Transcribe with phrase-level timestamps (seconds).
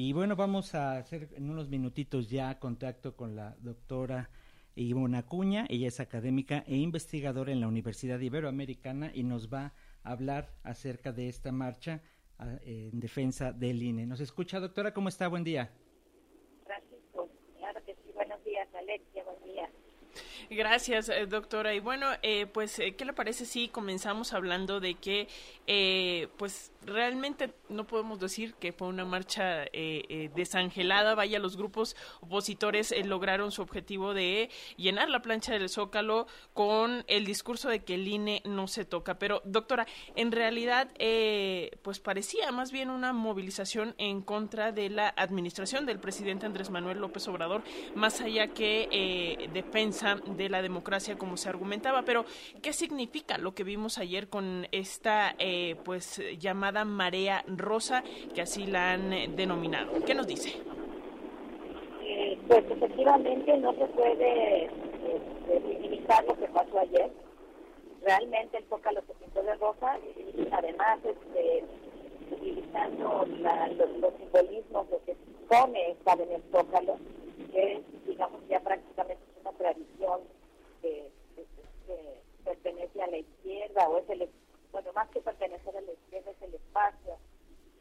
[0.00, 4.30] Y bueno, vamos a hacer en unos minutitos ya contacto con la doctora
[4.76, 5.66] Ivona Cuña.
[5.68, 9.72] Ella es académica e investigadora en la Universidad Iberoamericana y nos va
[10.04, 12.00] a hablar acerca de esta marcha
[12.38, 14.06] ah, en defensa del INE.
[14.06, 14.94] ¿Nos escucha, doctora?
[14.94, 15.26] ¿Cómo está?
[15.26, 15.68] Buen día.
[20.50, 21.74] Gracias, eh, doctora.
[21.74, 25.28] Y bueno, eh, pues, eh, ¿qué le parece si comenzamos hablando de que,
[26.38, 29.64] pues, realmente no podemos decir que fue una marcha
[30.34, 31.14] desangelada?
[31.14, 37.24] Vaya, los grupos opositores lograron su objetivo de llenar la plancha del Zócalo con el
[37.24, 39.18] discurso de que el INE no se toca.
[39.18, 39.86] Pero, doctora,
[40.16, 40.88] en realidad,
[41.82, 46.98] pues, parecía más bien una movilización en contra de la administración del presidente Andrés Manuel
[46.98, 47.62] López Obrador,
[47.94, 52.02] más allá que defensa de la democracia como se argumentaba.
[52.04, 52.24] Pero,
[52.62, 58.02] ¿qué significa lo que vimos ayer con esta eh, pues llamada marea rosa,
[58.34, 59.92] que así la han eh, denominado?
[60.04, 60.60] ¿Qué nos dice?
[62.02, 67.10] Eh, pues efectivamente no se puede este, minimizar lo que pasó ayer.
[68.02, 69.98] Realmente el Zócalo se pintó de rosa
[70.36, 71.64] y además este,
[72.30, 73.26] utilizando
[74.00, 75.16] los, simbolismos de que
[75.48, 76.98] pone estar en el Zócalo,
[77.52, 80.20] que digamos ya prácticamente es una tradición
[80.82, 81.10] que,
[82.44, 84.22] pertenece a la izquierda o es el
[84.72, 87.16] bueno más que pertenecer a la izquierda es el espacio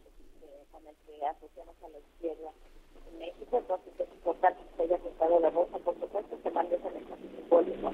[0.05, 2.51] este, con el que asociamos a la izquierda
[3.11, 6.89] en México entonces es importante que haya pintado de rosa por supuesto se mande ese
[6.89, 7.91] mensaje simbólico.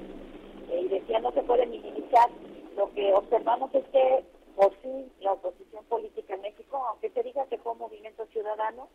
[0.70, 2.30] Eh, y decía no se puede minimizar
[2.76, 4.24] lo que observamos es que
[4.56, 8.88] por fin la oposición política en México aunque se diga que fue un movimiento ciudadano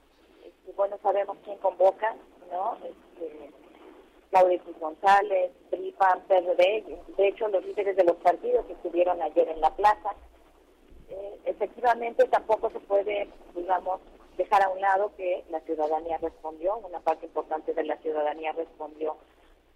[0.44, 2.16] este, bueno sabemos quién convoca
[2.50, 3.50] no este,
[4.30, 6.84] Claudia González, PRI, PAN, PRD,
[7.16, 10.14] de hecho los líderes de los partidos que estuvieron ayer en la plaza.
[11.10, 14.00] Eh, efectivamente tampoco se puede, digamos,
[14.36, 19.16] dejar a un lado que la ciudadanía respondió, una parte importante de la ciudadanía respondió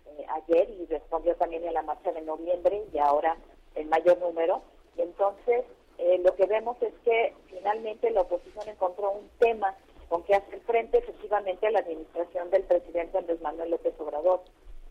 [0.06, 3.36] eh, ayer y respondió también en la marcha de noviembre y ahora
[3.74, 4.62] el mayor número.
[4.96, 5.64] Entonces
[5.98, 9.74] eh, lo que vemos es que finalmente la oposición encontró un tema
[10.08, 14.42] con que hacer frente efectivamente a la administración del presidente Andrés Manuel López Obrador.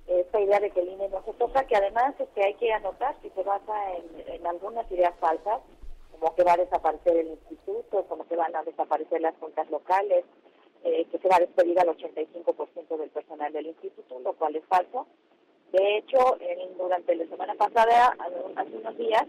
[0.08, 3.16] Esta de que el INE no se toca, que además es que hay que anotar
[3.22, 3.74] si se basa
[4.28, 5.62] en, algunas ideas falsas,
[6.12, 10.26] como que va a desaparecer el instituto, como que van a desaparecer las juntas locales,
[10.84, 14.66] eh, que se va a despedir al 85% del personal del instituto, lo cual es
[14.66, 15.08] falso.
[15.72, 16.38] De hecho,
[16.78, 18.18] durante la semana pasada,
[18.56, 19.26] hace unos días,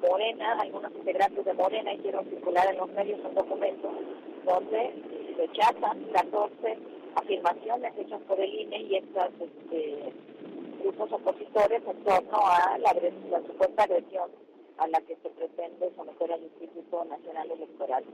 [0.00, 3.90] Morena, algunos integrantes de Morena hicieron circular en los medios un documento
[4.44, 4.92] donde
[5.38, 6.78] rechazan 14
[7.14, 10.12] afirmaciones hechas por el INE y estos este,
[10.82, 12.92] grupos opositores en torno a la,
[13.46, 14.30] supuesta agresión
[14.78, 18.04] a la que se pretende someter al Instituto Nacional Electoral.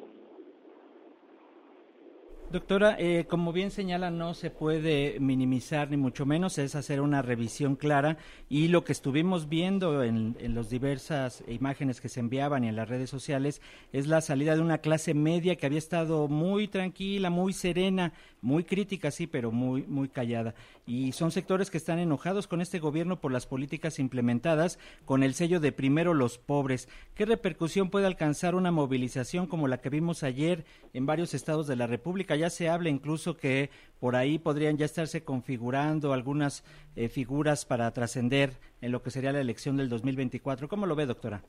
[2.51, 7.21] Doctora, eh, como bien señala, no se puede minimizar ni mucho menos, es hacer una
[7.21, 8.17] revisión clara
[8.49, 12.77] y lo que estuvimos viendo en, en las diversas imágenes que se enviaban y en
[12.77, 13.61] las redes sociales
[13.93, 18.65] es la salida de una clase media que había estado muy tranquila, muy serena, muy
[18.65, 20.55] crítica, sí, pero muy, muy callada.
[20.87, 25.35] Y son sectores que están enojados con este gobierno por las políticas implementadas con el
[25.35, 26.89] sello de primero los pobres.
[27.15, 31.77] ¿Qué repercusión puede alcanzar una movilización como la que vimos ayer en varios estados de
[31.77, 32.37] la República?
[32.39, 36.65] ya se habla incluso que por ahí podrían ya estarse configurando algunas
[36.97, 40.69] eh, figuras para trascender en lo que sería la elección del 2024.
[40.69, 41.43] ¿Cómo lo ve, doctora?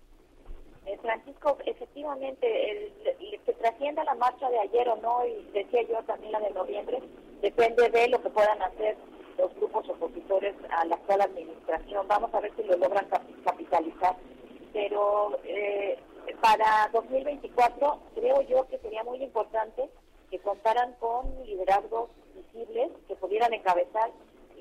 [1.01, 6.31] Francisco, efectivamente, el, que trascienda la marcha de ayer o no, y decía yo también
[6.31, 7.01] la de noviembre,
[7.41, 8.97] depende de lo que puedan hacer
[9.37, 12.07] los grupos opositores a la actual administración.
[12.07, 13.07] Vamos a ver si lo logran
[13.43, 14.15] capitalizar.
[14.73, 15.97] Pero eh,
[16.41, 19.89] para 2024 creo yo que sería muy importante
[20.29, 24.11] que contaran con liderazgos visibles que pudieran encabezar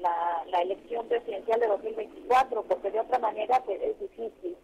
[0.00, 4.56] la, la elección presidencial de 2024, porque de otra manera es difícil.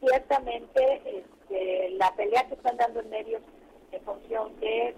[0.00, 3.42] Ciertamente este, la pelea que están dando en medios
[3.92, 4.94] en función de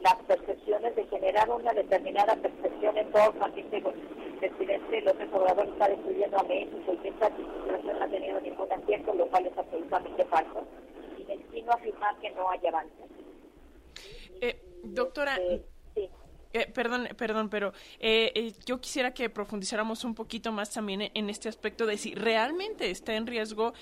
[0.00, 5.68] las percepciones, de generar una determinada percepción en todo el que el presidente López Obrador
[5.68, 9.46] está destruyendo a México y que esta administración no ha tenido ningún acierto, lo cual
[9.46, 10.66] es absolutamente falso.
[11.18, 11.24] Y
[11.62, 13.02] me a afirmar que no hay avance.
[14.40, 15.64] Eh, doctora, eh,
[16.74, 21.48] perdón, perdón, pero eh, eh, yo quisiera que profundizáramos un poquito más también en, este
[21.48, 23.72] aspecto de si realmente está en riesgo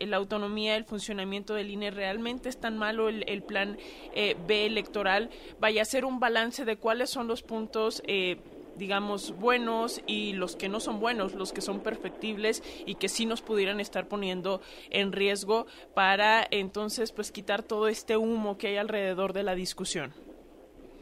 [0.00, 3.78] la autonomía, el funcionamiento del INE, realmente es tan malo el, el plan
[4.14, 5.30] B electoral.
[5.58, 8.02] Vaya a ser un balance de cuáles son los puntos
[8.80, 13.26] digamos, buenos y los que no son buenos, los que son perfectibles y que sí
[13.26, 14.60] nos pudieran estar poniendo
[14.90, 20.12] en riesgo para entonces pues quitar todo este humo que hay alrededor de la discusión.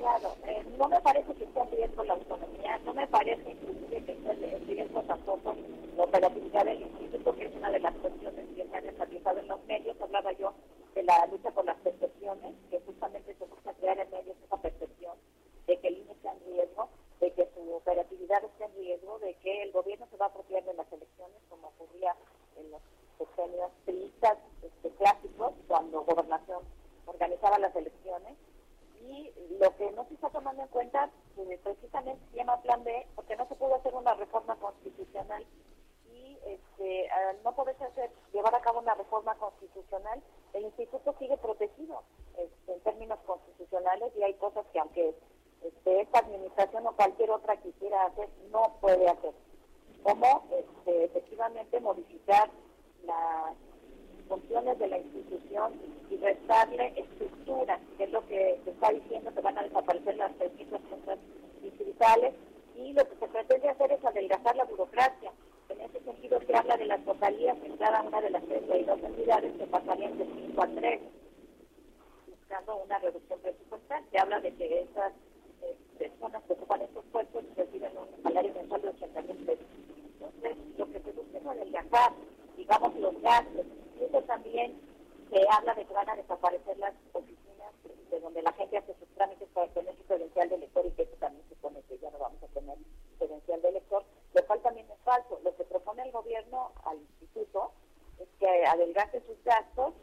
[0.09, 0.37] Complicado.
[0.47, 4.57] Eh, no me parece que esté en riesgo la autonomía, no me parece que esté
[4.57, 5.55] en riesgo tampoco
[5.97, 9.49] la operatividad del instituto, que es una de las cuestiones que se han enfatizado en
[9.49, 10.01] los medios.
[10.01, 10.53] Hablaba yo
[10.95, 15.17] de la lucha por las percepciones, que justamente se busca crear en medios esa percepción
[15.67, 16.89] de que el INE está en riesgo,
[17.21, 20.65] de que su operatividad está en riesgo, de que el gobierno se va a apropiar
[20.65, 22.15] de las elecciones, como ocurría
[22.57, 22.81] en los
[23.19, 26.63] sexenios tristas este, clásicos, cuando gobernación
[27.07, 28.37] organizaba las elecciones.
[29.09, 33.07] Y lo que no se está tomando en cuenta, pues, precisamente se llama Plan B,
[33.15, 35.47] porque no se pudo hacer una reforma constitucional
[36.13, 40.21] y este, al no poderse hacer, llevar a cabo una reforma constitucional,
[40.53, 42.03] el instituto sigue protegido
[42.37, 45.15] este, en términos constitucionales y hay cosas que aunque
[45.63, 49.33] este, esta administración o cualquier otra quisiera hacer, no puede hacer.
[50.03, 52.51] Como este, efectivamente modificar
[54.29, 55.73] funciones de la institución
[56.11, 60.33] y restarle estructura, que es lo que se está diciendo, que van a desaparecer las
[60.37, 61.19] 300 juntas
[61.63, 62.35] distritales
[62.77, 65.33] y lo que se pretende hacer es adelgazar la burocracia.
[65.69, 69.53] En ese sentido se habla de las vocalías en cada una de las 32 entidades
[69.59, 71.01] que pasarían de 5 a 3,
[72.29, 74.05] buscando una reducción presupuestal.
[74.11, 75.13] Se habla de que esas
[75.63, 79.67] eh, personas que ocupan estos puestos reciben un salario mensual de 80 mil pesos.
[80.15, 82.13] Entonces, lo que se busca es adelgazar,
[82.57, 83.67] digamos, los gastos.
[83.99, 84.81] Y eso también
[85.31, 87.73] se habla de que van a desaparecer las oficinas
[88.11, 91.03] de donde la gente hace sus trámites para tener su credencial de elector y que
[91.03, 92.79] eso también supone que ya no vamos a tener
[93.19, 94.05] credencial de elector,
[94.35, 95.41] lo cual también es falso.
[95.45, 95.65] Lo que
[95.99, 97.73] propone el gobierno al instituto
[98.21, 99.95] es que adelgace sus gastos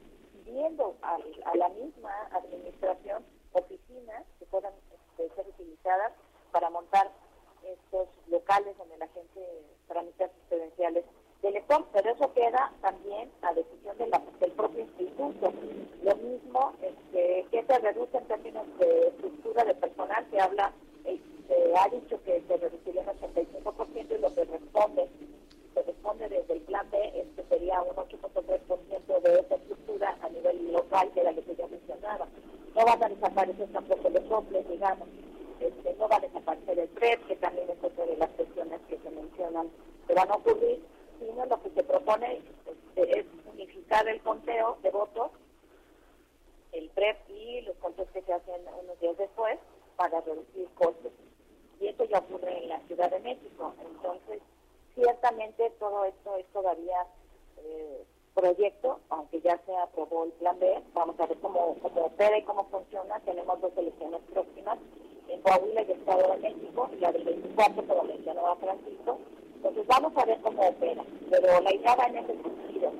[0.45, 1.17] pidiendo a,
[1.55, 6.11] la misma administración oficinas que puedan este, ser utilizadas
[6.51, 7.09] para montar
[7.63, 9.41] estos locales donde la gente
[9.87, 11.05] tramita sus credenciales
[11.41, 15.51] de elector, pero eso queda también a decisión del propio instituto.
[16.03, 20.73] Lo mismo este, que se reduce en términos de estructura de personal, se habla,
[21.05, 25.09] eh, se ha dicho que se reduciría un 85% y lo que responde,
[25.75, 30.71] se responde desde el plan B, este sería un 8.3% de esa estructura a nivel
[30.71, 32.27] local, que era lo que ya mencionaba.
[32.73, 35.07] No van a desaparecer tampoco los soples, digamos.
[35.59, 38.97] Este, no va a desaparecer el PREP, que también es otra de las cuestiones que
[38.97, 39.69] se mencionan
[40.07, 40.83] que van a ocurrir,
[41.19, 45.31] sino lo que se propone este, es unificar el conteo de votos,
[46.71, 49.57] el PREP y los conteos que se hacen unos días después
[49.95, 51.11] para reducir costos.
[51.79, 53.73] Y esto ya ocurre en la Ciudad de México.
[53.79, 54.41] Entonces,
[54.93, 57.05] ciertamente todo esto es todavía
[57.57, 58.05] eh,
[58.35, 62.43] proyecto, aunque ya se aprobó el plan B, vamos a ver cómo, cómo opera y
[62.43, 63.19] cómo funciona.
[63.21, 64.77] Tenemos dos elecciones próximas
[65.29, 69.17] en Coahuila y Estado de México, la del 24, como mencionó a Francisco.
[69.65, 72.91] Entonces vamos a ver cómo opera, pero la idea va en ese sentido.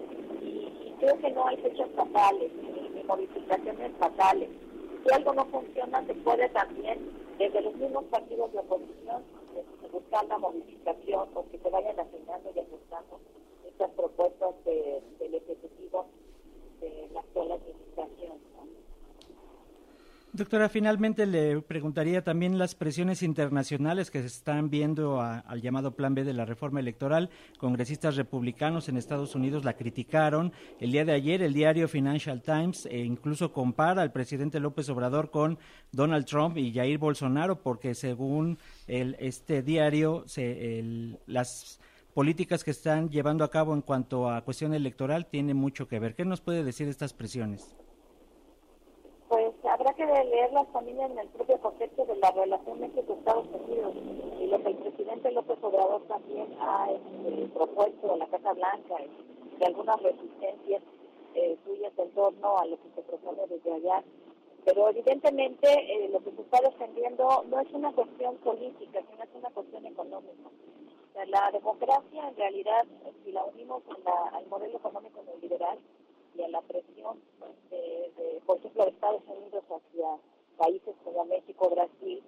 [0.42, 4.50] Y, y creo que no hay fechas fatales, ni, ni modificaciones fatales.
[5.04, 7.08] Si algo no funciona, se puede también,
[7.38, 9.22] desde los mismos partidos de oposición,
[9.56, 13.20] este, buscar la modificación o que se vayan asignando y ajustando
[13.68, 16.08] estas propuestas de, del Ejecutivo
[16.82, 18.40] de la actual administración.
[18.58, 18.66] ¿no?
[20.36, 26.14] Doctora, finalmente le preguntaría también las presiones internacionales que se están viendo al llamado Plan
[26.14, 27.30] B de la reforma electoral.
[27.58, 30.52] Congresistas republicanos en Estados Unidos la criticaron.
[30.82, 35.32] El día de ayer el diario Financial Times e incluso compara al presidente López Obrador
[35.32, 35.58] con
[35.94, 38.58] Donald Trump y Jair Bolsonaro porque según
[38.88, 41.80] el, este diario se, el, las
[42.14, 46.14] políticas que están llevando a cabo en cuanto a cuestión electoral tienen mucho que ver.
[46.14, 47.78] ¿Qué nos puede decir de estas presiones?
[49.96, 53.94] Pues habrá que leerlas también en el propio contexto de la relación México-Estados Unidos
[54.40, 58.96] y lo que el presidente López Obrador también ha este, propuesto en la Casa Blanca
[59.00, 60.82] y, de algunas resistencias
[61.34, 64.04] eh, suyas en torno a lo que se propone desde allá.
[64.66, 69.30] Pero evidentemente eh, lo que se está defendiendo no es una cuestión política, sino es
[69.34, 70.50] una cuestión económica.
[70.50, 72.86] O sea, la democracia en realidad,
[73.24, 75.80] si la unimos a la, al modelo económico neoliberal,
[76.38, 77.20] y a la presión,
[77.70, 79.45] de, de, por ejemplo, de Estados Unidos
[80.58, 82.24] países como México, Brasil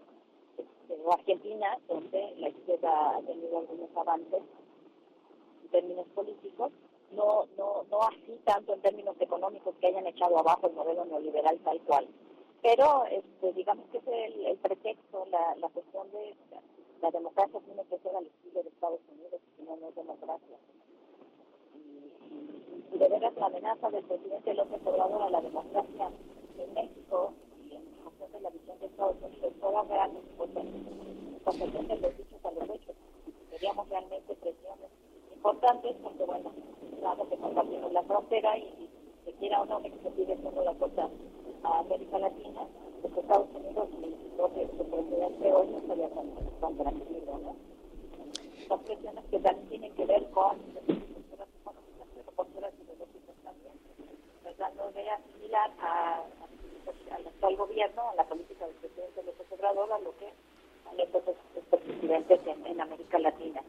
[0.58, 4.42] este, o Argentina, donde la izquierda ha tenido algunos avances
[5.64, 6.72] en términos políticos,
[7.12, 11.58] no, no, no así tanto en términos económicos que hayan echado abajo el modelo neoliberal
[11.60, 12.08] tal cual.
[12.62, 16.36] Pero este, digamos que es el, pretexto, la, la cuestión de
[17.02, 20.58] la, democracia tiene que ser al estilo de Estados Unidos, si no, no es democracia
[22.92, 26.10] y de veras la amenaza del presidente López Obrador a la democracia
[26.58, 27.34] en México
[28.32, 30.82] de la visión de todos, porque todas realmente importantes,
[31.44, 32.96] consecuencias de dichos a los hechos.
[33.50, 34.90] Seríamos realmente presiones
[35.36, 36.52] importantes, porque bueno,
[37.00, 38.90] claro que compartimos la frontera y
[39.26, 41.10] se quiera o que se sigue siendo la cosa
[41.64, 42.68] a América Latina,
[43.04, 46.10] los Estados Unidos y lo que presidente hoy no estaría
[46.60, 47.56] contradiciendo, ¿no?
[48.68, 52.74] Son presiones que también tienen que ver con posturas económicas, pero posturas
[54.58, 56.24] Tratando de asimilar a,
[57.16, 60.28] al actual gobierno, a la política del presidente López Obrador, a lo que
[60.90, 61.22] han hecho
[61.56, 63.62] estos presidentes en, América Latina.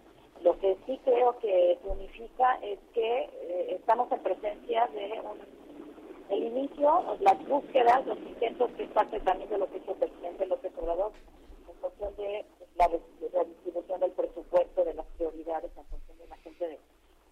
[0.42, 5.38] Lo que sí creo que unifica es que eh, estamos en presencia de un,
[6.30, 10.46] el inicio, las búsquedas, los intentos, que parte también de lo que hizo el presidente
[10.46, 11.12] López Obrador,
[11.68, 12.44] en función de
[12.76, 12.88] la,
[13.44, 16.78] distribución del presupuesto, de las prioridades, en función de la gente de,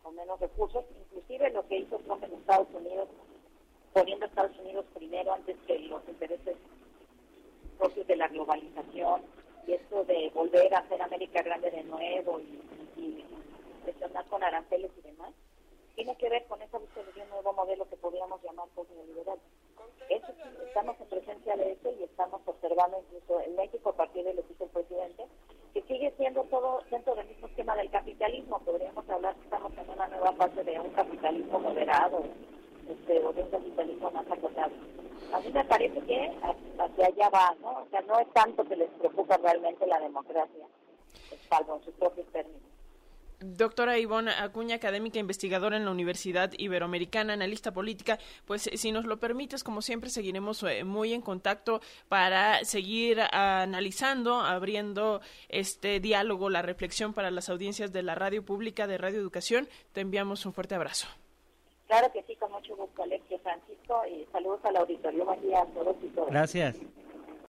[0.03, 3.09] con menos recursos, inclusive lo que hizo Trump en Estados Unidos,
[3.93, 6.57] poniendo a Estados Unidos primero antes que los intereses
[7.79, 9.23] propios de la globalización,
[9.69, 12.61] y esto de volver a hacer América grande de nuevo y
[12.97, 13.25] y
[13.85, 15.33] presionar con aranceles y demás,
[15.95, 19.39] tiene que ver con esa búsqueda de un nuevo modelo que podríamos llamar post-neoliberal.
[20.09, 23.03] Eso sí, estamos en presencia de eso y estamos observando
[23.91, 25.25] a partir de lo que hizo el presidente,
[25.75, 28.59] que sigue siendo todo dentro del mismo esquema del capitalismo.
[28.61, 32.23] Podríamos hablar que estamos en una nueva fase de un capitalismo moderado
[32.89, 34.73] este, o de un capitalismo más acotado.
[35.33, 36.33] A mí me parece que
[36.79, 37.83] hacia allá va, ¿no?
[37.83, 40.67] O sea, no es tanto que les preocupa realmente la democracia,
[41.49, 42.63] salvo en sus propios términos.
[43.77, 49.05] Doctora Ivonne Acuña, académica investigadora en la Universidad Iberoamericana, analista política, pues eh, si nos
[49.05, 56.49] lo permites, como siempre, seguiremos eh, muy en contacto para seguir analizando, abriendo este diálogo,
[56.49, 59.69] la reflexión para las audiencias de la radio pública de Radio Educación.
[59.93, 61.07] Te enviamos un fuerte abrazo.
[61.87, 65.27] Claro que sí, con mucho gusto, Alexia Francisco, y saludos al auditorio.
[65.27, 66.31] Buen día a todos y todas.
[66.31, 66.81] Gracias.